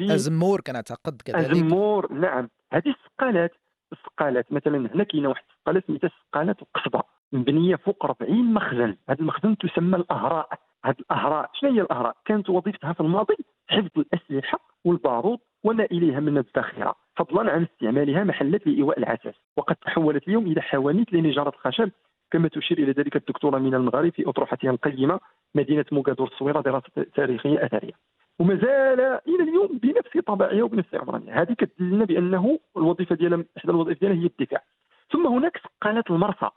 أزمور 0.02 0.62
كنعتقد 0.62 1.22
كذلك. 1.26 1.52
أزمور 1.52 2.14
نعم. 2.14 2.50
هذه 2.74 2.96
السقالات 3.06 3.52
السقالات 3.92 4.54
مثلا 4.54 4.78
هنا 4.96 5.04
كاينة 5.04 5.30
واحد 5.30 5.44
السقالات 5.58 5.88
سميتها 5.88 6.10
سقالات 6.28 6.58
القصبة 6.62 7.04
مبنية 7.32 7.76
فوق 7.76 8.06
40 8.06 8.54
مخزن. 8.54 8.96
هذا 9.10 9.20
المخزن 9.20 9.58
تسمى 9.58 9.98
الأهراء. 9.98 10.50
هذه 10.86 10.96
الأهراء. 11.00 11.50
شنو 11.54 11.72
هي 11.72 11.82
الأهراء؟ 11.82 12.16
كانت 12.26 12.50
وظيفتها 12.50 12.94
في 12.94 13.00
الماضي 13.00 13.36
حفظ 13.68 13.90
الأسلحة 13.98 14.60
والبارود 14.86 15.40
وما 15.64 15.84
إليها 15.84 16.20
من 16.20 16.38
الذخيره 16.38 16.96
فضلا 17.16 17.52
عن 17.52 17.64
استعمالها 17.64 18.24
محلات 18.24 18.68
لإيواء 18.68 19.00
العساس 19.00 19.34
وقد 19.58 19.76
تحولت 19.76 20.28
اليوم 20.28 20.48
إلى 20.48 20.62
حوانيت 20.62 21.14
لنجارة 21.14 21.50
الخشب 21.50 21.92
كما 22.32 22.48
تشير 22.48 22.78
إلى 22.78 22.92
ذلك 22.92 23.16
الدكتورة 23.16 23.58
من 23.58 23.76
المغرب 23.76 24.14
في 24.14 24.30
أطروحتها 24.30 24.72
القيمة 24.72 25.20
مدينة 25.56 25.86
موغادور 25.92 26.28
الصويرة 26.28 26.62
دراسة 26.62 27.06
تاريخية 27.16 27.66
أثرية. 27.66 27.94
وما 28.40 28.56
زال 28.56 29.00
إلى 29.28 29.44
اليوم 29.44 29.80
بنفس 29.84 30.18
طبعها 30.28 30.64
وبنفس 30.64 30.96
عمرانها 30.96 31.42
هذه 31.42 31.54
كتدل 31.54 31.90
لنا 31.90 32.06
بأنه 32.06 32.60
الوظيفة 32.78 33.16
ديالها 33.16 33.46
إحدى 33.58 33.72
الوظائف 33.72 34.00
ديالها 34.00 34.22
هي 34.22 34.26
الدفاع. 34.26 34.64
ثم 35.12 35.28
هناك 35.28 35.58
سقالات 35.58 36.12
المرسى 36.12 36.50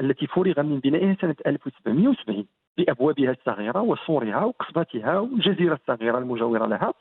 التي 0.00 0.26
فرغ 0.26 0.62
من 0.62 0.80
بنائها 0.80 1.16
سنة 1.20 1.36
1770 1.46 2.46
بابوابها 2.78 3.30
الصغيرة 3.30 3.80
وسورها 3.80 4.44
وقصبتها 4.44 5.18
والجزيرة 5.18 5.74
الصغيرة 5.74 6.18
المجاورة 6.18 6.66
لها. 6.66 6.94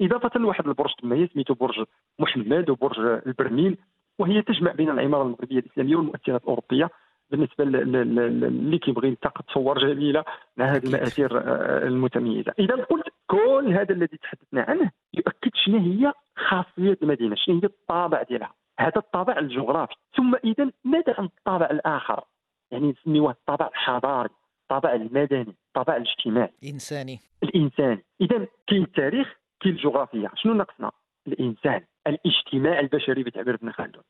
اضافه 0.00 0.40
لواحد 0.40 0.66
البرج 0.66 0.90
تما 1.02 1.28
سميتو 1.34 1.54
برج 1.54 1.84
محمد 2.18 2.70
وبرج 2.70 2.98
البرميل 3.26 3.78
وهي 4.18 4.42
تجمع 4.42 4.72
بين 4.72 4.90
العمارة 4.90 5.22
المغربية 5.22 5.58
الإسلامية 5.58 5.96
والمؤثرات 5.96 6.42
الأوروبية. 6.42 6.90
بالنسبة 7.30 7.64
اللي 7.64 8.78
كيبغي 8.78 9.08
يلتقط 9.08 9.44
صور 9.50 9.78
جميلة 9.78 10.24
مع 10.56 10.64
هذه 10.64 10.86
المآثير 10.86 11.38
آه، 11.38 11.86
المتميزة. 11.86 12.54
إذا 12.58 12.74
قلت 12.74 13.06
كل 13.26 13.72
هذا 13.72 13.94
الذي 13.94 14.16
تحدثنا 14.16 14.62
عنه 14.62 14.90
يؤكد 15.14 15.50
شنو 15.54 15.78
هي 15.78 16.12
خاصية 16.36 16.98
المدينة 17.02 17.36
شنو 17.36 17.54
هي 17.54 17.66
الطابع 17.66 18.22
ديالها. 18.22 18.54
هذا 18.80 18.96
الطابع 18.96 19.38
الجغرافي. 19.38 19.94
ثم 20.16 20.34
إذا 20.44 20.70
ماذا 20.84 21.14
عن 21.18 21.24
الطابع 21.24 21.66
الآخر؟ 21.70 22.24
يعني 22.70 22.90
نسميوه 22.90 23.30
الطابع 23.30 23.66
الحضاري. 23.66 24.30
الطابع 24.70 24.94
المدني 24.94 25.54
الطابع 25.68 25.96
الاجتماعي. 25.96 26.52
الإنساني. 26.62 27.20
الإنساني. 27.42 28.04
إذا 28.20 28.46
كاين 28.66 28.82
التاريخ 28.82 29.28
كاين 29.60 29.74
الجغرافيا 29.74 30.30
شنو 30.36 30.54
ناقصنا 30.54 30.90
الإنسان 31.26 31.80
الاجتماع 32.06 32.80
البشري 32.80 33.22
بتعبير 33.22 33.54
ابن 33.54 33.72
خلدون 33.72 34.02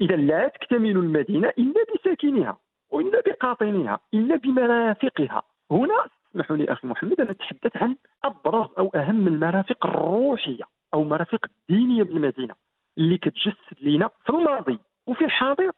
إذا 0.00 0.16
لا 0.16 0.48
تكتمل 0.48 0.90
المدينة 0.90 1.48
إلا 1.58 1.84
بساكنها 1.94 2.58
وإلا 2.90 3.22
بقاطنها 3.26 4.00
إلا 4.14 4.36
بمرافقها. 4.36 5.42
هنا 5.70 6.06
اسمحوا 6.30 6.56
لي 6.56 6.72
أخي 6.72 6.86
محمد 6.88 7.20
أنا 7.20 7.30
اتحدث 7.30 7.76
عن 7.76 7.96
أبرز 8.24 8.68
أو 8.78 8.88
أهم 8.94 9.28
المرافق 9.28 9.86
الروحية 9.86 10.64
أو 10.94 11.02
المرافق 11.02 11.46
الدينيه 11.46 12.02
بالمدينة 12.02 12.54
اللي 12.98 13.18
كتجسد 13.18 13.78
لنا 13.80 14.10
في 14.24 14.30
الماضي 14.30 14.78
وفي 15.06 15.24
الحاضر 15.24 15.70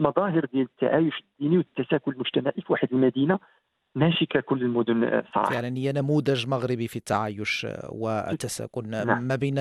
مظاهر 0.00 0.44
ديال 0.44 0.62
التعايش 0.62 1.14
الديني 1.20 1.56
والتساكن 1.58 2.12
المجتمعي 2.12 2.52
في 2.52 2.72
واحد 2.72 2.88
المدينة 2.92 3.38
ماشي 3.96 4.26
ككل 4.26 4.62
المدن 4.62 5.22
صراحة 5.34 5.50
فعلا 5.50 5.76
هي 5.76 5.92
نموذج 5.92 6.48
مغربي 6.48 6.88
في 6.88 6.96
التعايش 6.96 7.66
والتساكن 7.88 8.90
نعم. 8.90 9.22
ما 9.22 9.36
بين 9.36 9.54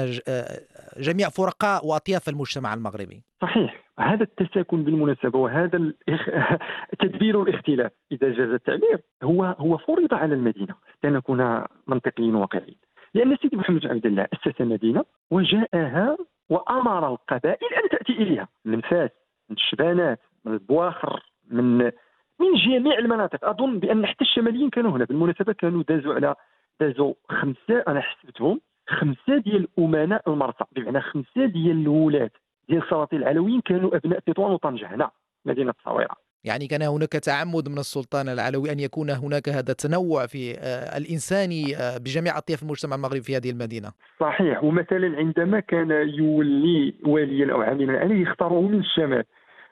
جميع 0.97 1.29
فرقاء 1.29 1.87
وأطياف 1.87 2.29
المجتمع 2.29 2.73
المغربي. 2.73 3.23
صحيح. 3.41 3.85
هذا 3.99 4.23
التساكن 4.23 4.83
بالمناسبة 4.83 5.39
وهذا. 5.39 5.93
تدبير 7.01 7.43
الاختلاف. 7.43 7.91
إذا 8.11 8.29
جاز 8.29 8.49
التعبير 8.49 8.99
هو 9.23 9.43
هو 9.43 9.77
فرض 9.77 10.13
على 10.13 10.35
المدينة 10.35 10.75
لنكون 11.03 11.63
منطقيين 11.87 12.35
واقعيين 12.35 12.77
لأن 13.13 13.37
سيدي 13.41 13.57
محمد 13.57 13.85
عبد 13.85 14.05
الله 14.05 14.27
أسس 14.33 14.61
مدينه 14.61 15.05
وجاءها 15.31 16.17
وأمر 16.49 17.07
القبائل 17.07 17.67
أن 17.83 17.89
تأتي 17.89 18.13
إليها. 18.13 18.47
من 18.65 18.81
فاس 18.81 19.09
من 19.49 19.55
الشبانات 19.55 20.19
من 20.45 20.53
البواخر 20.53 21.23
من 21.51 21.91
من 22.39 22.53
جميع 22.65 22.97
المناطق. 22.99 23.45
أظن 23.45 23.79
بأن 23.79 24.05
حتى 24.05 24.23
الشماليين 24.23 24.69
كانوا 24.69 24.91
هنا. 24.91 25.05
بالمناسبة 25.05 25.53
كانوا 25.53 25.83
دازوا 25.89 26.13
على 26.13 26.35
دازوا 26.79 27.13
خمسة 27.29 27.83
أنا 27.87 28.01
حسبتهم 28.01 28.61
خمسة 28.87 29.37
ديال 29.37 29.67
أمناء 29.79 30.29
المرسى. 30.29 30.63
بمعنى 30.71 31.01
خمسة 31.01 31.45
ديال 31.45 31.81
الولاد 31.81 32.31
ديال 32.69 32.83
السلاطين 32.83 33.19
العلويين 33.19 33.61
كانوا 33.61 33.95
أبناء 33.95 34.19
تطوان 34.19 34.51
وطنجة 34.51 34.95
هنا 34.95 35.11
مدينة 35.45 35.73
الصويره 35.79 36.15
يعني 36.43 36.67
كان 36.67 36.81
هناك 36.81 37.11
تعمد 37.11 37.69
من 37.69 37.77
السلطان 37.77 38.29
العلوي 38.29 38.71
أن 38.71 38.79
يكون 38.79 39.09
هناك 39.09 39.49
هذا 39.49 39.71
التنوع 39.71 40.25
في 40.25 40.53
آه، 40.57 40.97
الانساني 40.97 41.77
آه، 41.77 41.97
بجميع 41.97 42.37
أطياف 42.37 42.63
المجتمع 42.63 42.95
المغربي 42.95 43.21
في 43.21 43.37
هذه 43.37 43.49
المدينة. 43.49 43.91
صحيح. 44.19 44.63
ومثلا 44.63 45.17
عندما 45.17 45.59
كان 45.59 45.91
يولي 45.91 46.93
واليا 47.05 47.53
أو 47.53 47.61
عاملا 47.61 47.99
عليه 47.99 48.21
يختاروه 48.21 48.61
من 48.61 48.79
الشمال. 48.79 49.23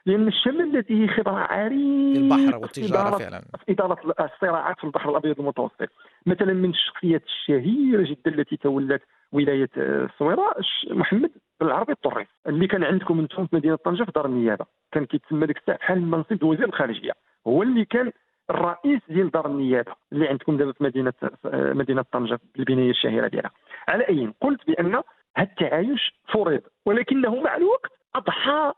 لأن 0.06 0.28
الشمال 0.28 0.60
الذي 0.76 1.08
خبره 1.08 1.32
عريضه 1.38 2.36
في 2.36 2.42
البحر 2.42 2.58
والتجاره 2.58 3.18
فعلا. 3.18 3.40
في 3.66 3.72
اداره 3.72 3.98
الصراعات 4.20 4.78
في 4.78 4.84
البحر 4.84 5.10
الأبيض 5.10 5.40
المتوسط. 5.40 5.88
مثلا 6.26 6.52
من 6.52 6.70
الشخصيات 6.70 7.22
الشهيرة 7.24 8.02
جدا 8.02 8.38
التي 8.38 8.56
تولت 8.56 9.02
ولاية 9.32 9.70
الصويره 9.76 10.54
محمد 10.90 11.30
بن 11.60 11.66
العربي 11.66 11.92
الطريف 11.92 12.28
اللي 12.46 12.66
كان 12.66 12.84
عندكم 12.84 13.20
أنتم 13.20 13.46
في 13.46 13.56
مدينة 13.56 13.76
طنجة 13.76 14.02
في 14.04 14.12
دار 14.14 14.26
النيابة. 14.26 14.66
كان 14.92 15.06
كيتسمى 15.06 15.46
ديك 15.46 15.58
الساعة 15.58 15.78
بحال 15.78 16.02
منصب 16.02 16.42
وزير 16.42 16.64
الخارجية. 16.64 17.12
هو 17.46 17.62
اللي 17.62 17.84
كان 17.84 18.12
الرئيس 18.50 19.00
ديال 19.08 19.30
دار 19.30 19.46
النيابة 19.46 19.92
اللي 20.12 20.28
عندكم 20.28 20.56
دابا 20.56 20.72
في 20.72 20.84
مدينة 20.84 21.12
مدينة 21.54 22.04
طنجة 22.12 22.38
بالبنايه 22.54 22.90
الشهيرة 22.90 23.28
ديالها. 23.28 23.50
على 23.88 24.08
أي 24.08 24.32
قلت 24.40 24.66
بأن 24.66 24.94
هذا 25.36 25.48
التعايش 25.50 26.14
فرض 26.32 26.60
ولكنه 26.86 27.40
مع 27.40 27.56
الوقت 27.56 27.92
أضحى 28.14 28.52
آه، 28.52 28.74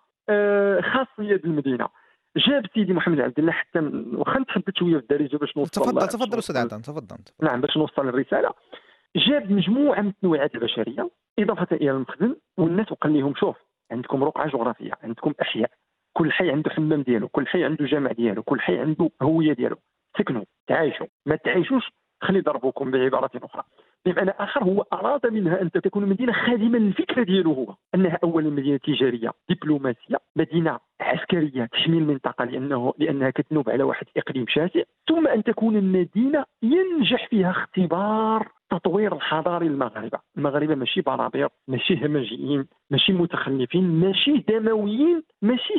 خاصية 0.93 1.41
المدينة 1.45 1.89
جاب 2.37 2.67
سيدي 2.75 2.93
محمد 2.93 3.21
عبد 3.21 3.39
الله 3.39 3.53
حتى 3.53 3.79
واخا 4.13 4.39
نتحدث 4.39 4.75
شوية 4.79 4.97
في 4.97 5.03
الدارجه 5.03 5.37
باش 5.37 5.57
نوصل 5.57 5.71
تفضل 5.71 6.09
تفضل 6.09 6.39
أستاذ 6.39 6.57
عدنان 6.57 6.83
تفضل. 6.83 7.17
نعم 7.43 7.61
باش 7.61 7.77
نوصل 7.77 8.09
الرساله 8.09 8.51
جاب 9.17 9.53
مجموعة 9.53 10.01
من 10.01 10.09
التنوعات 10.09 10.55
البشرية 10.55 11.11
إضافة 11.39 11.77
إلى 11.77 11.91
المخزن 11.91 12.37
والناس 12.59 12.93
وقال 12.93 13.15
لهم 13.15 13.35
شوف 13.35 13.57
عندكم 13.91 14.25
رقعة 14.25 14.49
جغرافية 14.49 14.93
عندكم 15.03 15.35
أحياء. 15.43 15.71
كل 16.13 16.33
حي 16.33 16.51
عنده 16.51 16.71
حمام 16.71 17.03
ديالو 17.03 17.29
كل 17.29 17.47
حي 17.47 17.65
عنده 17.65 17.87
جامع 17.87 18.13
ديالو 18.13 18.43
كل 18.43 18.61
حي 18.61 18.79
عنده 18.79 19.11
هوية 19.23 19.53
ديالو. 19.53 19.77
سكنوا 20.19 20.45
تعايشوا 20.67 21.07
ما 21.27 21.37
تعيشوش 21.37 21.93
خلي 22.21 22.41
ضربوكم 22.41 22.91
بعبارة 22.91 23.31
أخرى. 23.37 23.63
بمعنى 24.07 24.31
آخر 24.31 24.65
هو 24.65 24.85
أراد 24.93 25.27
منها 25.27 25.63
أن 25.63 25.71
تكون 25.71 26.07
مدينة 26.07 26.33
خادمة 26.33 26.79
للفكره 26.79 27.23
ديالو 27.23 27.53
هو 27.53 27.75
أنها 27.95 28.19
أولا 28.25 28.51
مدينة 28.51 28.77
تجارية 28.77 29.31
دبلوماسية 29.51 30.17
مدينة 30.37 30.79
عسكرية 31.01 31.65
تحمي 31.65 31.99
المنطقة 31.99 32.45
لأنه 32.45 32.95
لأنها 32.99 33.31
كتنوب 33.31 33.71
على 33.71 33.83
واحد 33.83 34.07
الاقليم 34.17 34.45
شاسع 34.49 34.81
ثم 35.09 35.27
أن 35.29 35.43
تكون 35.45 35.77
المدينة 35.77 36.45
ينجح 36.63 37.29
فيها 37.29 37.51
اختبار 37.51 38.49
التطوير 38.73 39.15
الحضاري 39.15 39.69
للمغاربة، 39.69 40.19
المغاربة 40.39 40.75
ماشي 40.75 41.01
برابير، 41.01 41.49
ماشي 41.69 42.07
همجيين، 42.07 42.67
ماشي 42.91 43.13
متخلفين، 43.13 44.01
ماشي 44.01 44.45
دمويين، 44.49 45.23
ماشي 45.43 45.75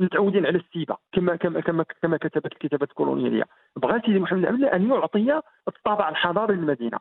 متعودين 0.00 0.46
على 0.46 0.58
السيبة 0.58 0.96
كما 1.12 1.36
كما 1.36 1.60
كما 1.60 1.84
كما 2.02 2.16
كتبت 2.16 2.52
الكتابات 2.52 2.90
الكولونياليه، 2.90 3.44
بغى 3.76 4.00
سيدي 4.06 4.18
محمد 4.18 4.44
عبد 4.44 4.64
أن 4.64 4.90
يعطي 4.90 5.40
الطابع 5.68 6.08
الحضاري 6.08 6.54
للمدينة، 6.54 6.98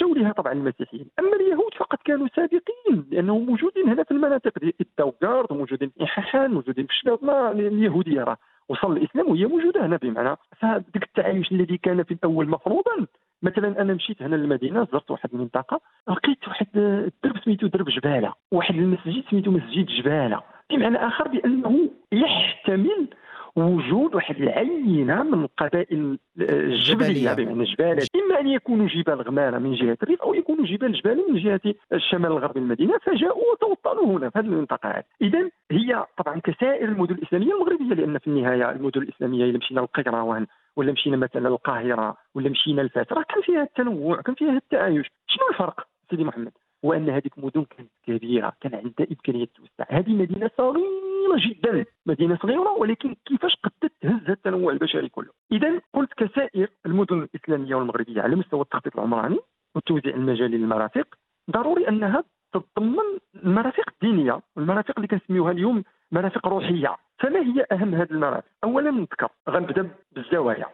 جاو 0.00 0.14
لها 0.14 0.32
طبعا 0.32 0.52
المسيحيين، 0.52 1.06
أما 1.18 1.36
اليهود 1.36 1.74
فقط 1.74 1.98
كانوا 2.04 2.28
سابقين 2.36 3.06
لأنهم 3.10 3.46
موجودين 3.46 3.88
هنا 3.88 4.04
في 4.04 4.10
المناطق. 4.10 4.58
ديال 4.58 4.72
التوغارد 4.80 5.52
موجودين 5.52 5.90
في 5.98 6.06
ححان 6.06 6.50
موجودين 6.50 6.86
في 6.86 6.92
الشباب 6.92 7.30
اليهودية 7.52 8.24
راه. 8.24 8.36
وصل 8.68 8.92
الإسلام 8.92 9.30
وهي 9.30 9.46
موجودة 9.46 9.86
هنا 9.86 9.96
بمعنى. 9.96 10.36
فذاك 10.58 11.02
التعايش 11.02 11.52
الذي 11.52 11.78
كان 11.78 12.02
في 12.02 12.14
الأول 12.14 12.48
مفروضا. 12.48 13.06
مثلا 13.46 13.82
أنا 13.82 13.94
مشيت 13.94 14.22
هنا 14.22 14.36
للمدينة 14.36 14.86
زرت 14.92 15.10
واحد 15.10 15.30
المنطقة 15.34 15.80
لقيت 16.08 16.48
واحد 16.48 16.66
الدرب 16.76 17.38
سميتو 17.44 17.66
درب 17.66 17.88
جبالة 17.88 18.32
واحد 18.52 18.74
المسجد 18.74 19.24
سميتو 19.30 19.50
مسجد 19.50 19.86
جبالة. 19.86 20.40
بمعنى 20.70 20.96
آخر 20.96 21.28
بأنه 21.28 21.90
يحتمل 22.12 23.08
وجود 23.56 24.14
واحد 24.14 24.36
العينة 24.36 25.22
من 25.22 25.44
القبائل 25.44 26.18
الجبلية 26.40 27.32
بمعنى 27.34 27.64
جبال 27.64 28.06
إما 28.16 28.40
أن 28.40 28.48
يكونوا 28.48 28.88
جبال 28.88 29.22
غمارة 29.22 29.58
من 29.58 29.74
جهة 29.74 29.98
الريف 30.02 30.22
أو 30.22 30.34
يكونوا 30.34 30.66
جبال 30.66 30.92
جبال 30.92 31.24
من 31.32 31.38
جهة 31.38 31.60
الشمال 31.92 32.32
الغربي 32.32 32.60
المدينة 32.60 32.98
فجاءوا 32.98 33.52
وتوطنوا 33.52 34.18
هنا 34.18 34.30
في 34.30 34.38
هذه 34.38 34.44
المنطقة. 34.44 35.02
اذا 35.22 35.50
هي 35.70 36.04
طبعا 36.18 36.40
كسائر 36.40 36.88
المدن 36.88 37.14
الإسلامية 37.14 37.52
المغربية 37.52 37.94
لأن 37.94 38.18
في 38.18 38.26
النهاية 38.26 38.70
المدن 38.70 39.02
الإسلامية 39.02 39.44
اذا 39.44 39.58
مشينا 39.58 39.80
للقيروان 39.80 40.46
ولا 40.76 40.92
مشينا 40.92 41.16
مثلا 41.16 41.48
للقاهرة 41.48 42.16
ولا 42.34 42.50
مشينا 42.50 42.82
لفاس 42.82 43.12
راه 43.12 43.22
كان 43.22 43.42
فيها 43.42 43.62
التنوع 43.62 44.20
كان 44.20 44.34
فيها 44.34 44.56
التعايش. 44.56 45.06
شنو 45.26 45.48
الفرق 45.50 45.86
سيدي 46.10 46.24
محمد؟ 46.24 46.52
هو 46.84 46.92
أن 46.92 47.10
هذيك 47.10 47.38
المدن 47.38 47.64
كانت 47.64 47.90
كبيرة 48.06 48.52
كان 48.60 48.74
عندها 48.74 49.06
امكانيه 49.10 49.46
توسع. 49.54 49.84
هذه 49.88 50.12
مدينة 50.12 50.50
صغيرة 50.58 51.36
جدا 51.36 51.84
مدينة 52.06 52.38
صغيرة 52.42 52.70
ولكن 52.70 53.16
كيفاش 53.24 53.56
قدرت 53.56 53.92
تهز 54.00 54.30
التنوع 54.30 54.72
البشري 54.72 55.08
كله؟ 55.08 55.30
اذا 55.52 55.80
قلت 55.94 56.12
كسائر 56.16 56.68
المدن 56.86 57.22
الإسلامية 57.22 57.74
والمغربية 57.74 58.22
على 58.22 58.36
مستوى 58.36 58.60
التخطيط 58.60 58.94
العمراني 58.96 59.38
والتوزيع 59.74 60.14
المجالي 60.14 60.56
للمرافق 60.56 61.06
ضروري 61.50 61.88
أنها 61.88 62.24
تتضمن 62.52 63.18
المرافق 63.44 63.84
الدينية 63.92 64.40
والمرافق 64.56 64.94
اللي 64.96 65.08
كنسميوها 65.08 65.52
اليوم 65.52 65.84
مرافق 66.12 66.46
روحية. 66.48 66.96
فما 67.18 67.40
هي 67.40 67.66
أهم 67.72 67.94
هذه 67.94 68.10
المرافق 68.10 68.44
اولا 68.64 68.90
نذكر 68.90 69.28
غنبدأ 69.50 69.90
بالزوايا. 70.12 70.66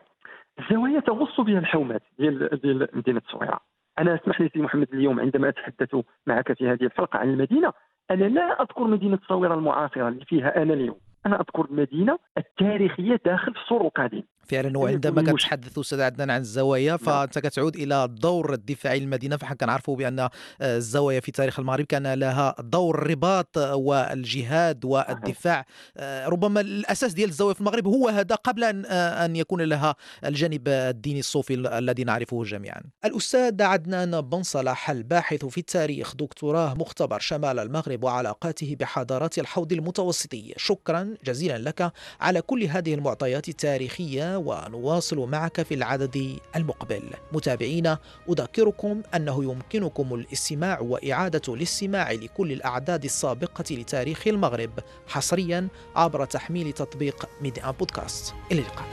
الزوايا 0.58 1.00
تغص 1.00 1.40
بها 1.40 1.58
الحومات 1.58 2.02
ديال 2.18 2.60
ديال 2.60 2.88
مدينة 2.92 3.22
الصويره 3.26 3.60
أنا 3.98 4.14
أسمح 4.14 4.40
لي 4.40 4.48
سيدي 4.48 4.64
محمد 4.64 4.88
اليوم 4.92 5.20
عندما 5.20 5.48
أتحدث 5.48 5.96
معك 6.26 6.52
في 6.52 6.68
هذه 6.68 6.84
الحلقة 6.84 7.18
عن 7.18 7.30
المدينة 7.30 7.72
أنا 8.10 8.24
لا 8.24 8.62
أذكر 8.62 8.84
مدينة 8.84 9.14
الصويره 9.22 9.54
المعاصرة 9.54 10.08
اللي 10.08 10.24
فيها 10.24 10.62
أنا 10.62 10.74
اليوم. 10.74 10.96
أنا 11.26 11.36
أذكر 11.40 11.64
المدينة 11.64 12.18
التاريخية 12.38 13.20
داخل 13.24 13.52
السور 13.52 13.80
القديم. 13.80 14.24
فعلا 14.48 14.78
وعندما 14.78 15.32
كتحدث 15.32 15.78
أستاذ 15.78 16.00
عدنان 16.00 16.30
عن 16.30 16.40
الزوايا 16.40 16.90
نعم. 16.90 16.98
فأنت 16.98 17.38
كتعود 17.38 17.76
إلى 17.76 18.04
الدور 18.04 18.54
الدفاعي 18.54 19.00
للمدينة 19.00 19.36
فحنا 19.36 19.56
كنعرفوا 19.56 19.96
بأن 19.96 20.28
الزوايا 20.62 21.20
في 21.20 21.32
تاريخ 21.32 21.58
المغرب 21.58 21.84
كان 21.84 22.14
لها 22.14 22.54
دور 22.60 22.98
الرباط 22.98 23.56
والجهاد 23.58 24.84
والدفاع 24.84 25.66
آه، 25.96 26.28
ربما 26.28 26.60
الأساس 26.60 27.12
ديال 27.12 27.28
الزوايا 27.28 27.54
في 27.54 27.60
المغرب 27.60 27.86
هو 27.86 28.08
هذا 28.08 28.34
قبل 28.34 28.64
أن 28.64 28.84
آه، 28.86 29.24
أن 29.24 29.36
يكون 29.36 29.62
لها 29.62 29.96
الجانب 30.24 30.68
الديني 30.68 31.20
الصوفي 31.20 31.54
الذي 31.54 32.04
نعرفه 32.04 32.44
جميعا. 32.44 32.82
الأستاذ 33.04 33.62
عدنان 33.62 34.20
بن 34.20 34.42
صلاح 34.42 34.90
الباحث 34.90 35.44
في 35.44 35.58
التاريخ 35.58 36.16
دكتوراه 36.16 36.74
مختبر 36.74 37.18
شمال 37.18 37.58
المغرب 37.58 38.04
وعلاقاته 38.04 38.76
بحضارات 38.80 39.38
الحوض 39.38 39.72
المتوسطي 39.72 40.54
شكرا 40.56 41.14
جزيلا 41.24 41.58
لك 41.58 41.92
على 42.20 42.42
كل 42.42 42.64
هذه 42.64 42.94
المعطيات 42.94 43.48
التاريخية 43.48 44.31
ونواصل 44.36 45.16
معك 45.18 45.62
في 45.62 45.74
العدد 45.74 46.38
المقبل. 46.56 47.02
متابعينا 47.32 47.98
أذكركم 48.28 49.02
أنه 49.14 49.44
يمكنكم 49.44 50.14
الاستماع 50.14 50.80
وإعادة 50.80 51.54
الاستماع 51.54 52.12
لكل 52.12 52.52
الأعداد 52.52 53.04
السابقة 53.04 53.64
لتاريخ 53.70 54.26
المغرب 54.26 54.70
حصريا 55.06 55.68
عبر 55.96 56.24
تحميل 56.24 56.72
تطبيق 56.72 57.28
ميدي 57.40 57.64
أن 57.64 57.72
بودكاست. 57.72 58.34
إلى 58.52 58.60
اللقاء. 58.60 58.86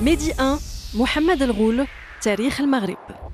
ميدي 0.00 0.32
أن 0.32 0.58
محمد 0.94 1.42
الغول 1.42 1.86
تاريخ 2.22 2.60
المغرب. 2.60 3.29